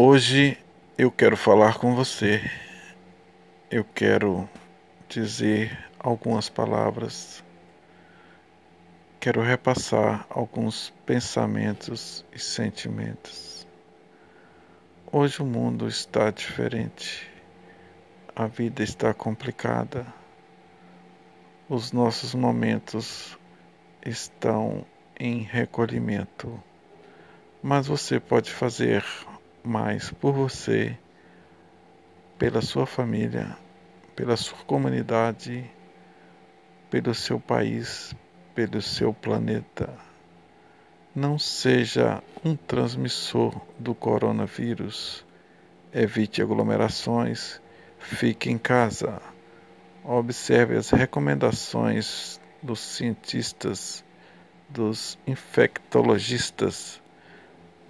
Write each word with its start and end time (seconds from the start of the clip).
Hoje 0.00 0.56
eu 0.96 1.10
quero 1.10 1.36
falar 1.36 1.76
com 1.78 1.92
você. 1.92 2.40
Eu 3.68 3.82
quero 3.84 4.48
dizer 5.08 5.76
algumas 5.98 6.48
palavras. 6.48 7.42
Quero 9.18 9.42
repassar 9.42 10.24
alguns 10.30 10.94
pensamentos 11.04 12.24
e 12.32 12.38
sentimentos. 12.38 13.66
Hoje 15.10 15.42
o 15.42 15.44
mundo 15.44 15.88
está 15.88 16.30
diferente. 16.30 17.28
A 18.36 18.46
vida 18.46 18.84
está 18.84 19.12
complicada. 19.12 20.06
Os 21.68 21.90
nossos 21.90 22.36
momentos 22.36 23.36
estão 24.06 24.86
em 25.18 25.40
recolhimento. 25.40 26.62
Mas 27.60 27.88
você 27.88 28.20
pode 28.20 28.52
fazer 28.52 29.04
mais 29.68 30.10
por 30.10 30.32
você, 30.32 30.96
pela 32.38 32.62
sua 32.62 32.86
família, 32.86 33.54
pela 34.16 34.34
sua 34.34 34.56
comunidade, 34.64 35.70
pelo 36.88 37.14
seu 37.14 37.38
país, 37.38 38.14
pelo 38.54 38.80
seu 38.80 39.12
planeta. 39.12 39.92
Não 41.14 41.38
seja 41.38 42.22
um 42.42 42.56
transmissor 42.56 43.60
do 43.78 43.94
coronavírus. 43.94 45.22
Evite 45.92 46.40
aglomerações, 46.40 47.60
fique 47.98 48.50
em 48.50 48.56
casa. 48.56 49.20
Observe 50.02 50.76
as 50.76 50.88
recomendações 50.88 52.40
dos 52.62 52.80
cientistas, 52.80 54.02
dos 54.66 55.18
infectologistas. 55.26 57.02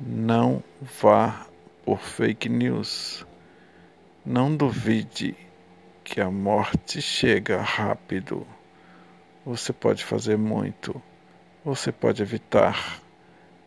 Não 0.00 0.62
vá 0.80 1.47
por 1.88 2.00
fake 2.00 2.50
news. 2.50 3.26
Não 4.22 4.54
duvide 4.54 5.34
que 6.04 6.20
a 6.20 6.30
morte 6.30 7.00
chega 7.00 7.62
rápido. 7.62 8.46
Você 9.42 9.72
pode 9.72 10.04
fazer 10.04 10.36
muito. 10.36 11.00
Você 11.64 11.90
pode 11.90 12.20
evitar. 12.20 13.00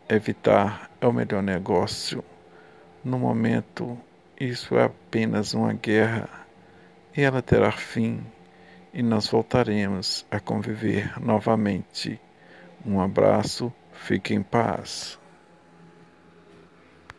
Evitar 0.08 0.92
é 1.02 1.08
o 1.08 1.12
melhor 1.12 1.42
negócio. 1.42 2.24
No 3.04 3.18
momento, 3.18 3.98
isso 4.40 4.78
é 4.78 4.84
apenas 4.84 5.56
uma 5.56 5.74
guerra 5.74 6.30
e 7.18 7.24
ela 7.24 7.42
terá 7.42 7.72
fim 7.72 8.24
e 8.94 9.02
nós 9.02 9.28
voltaremos 9.28 10.28
a 10.30 10.40
conviver 10.40 11.20
novamente. 11.20 12.22
Um 12.86 13.02
abraço, 13.02 13.74
fique 13.94 14.32
em 14.36 14.44
paz. 14.44 15.21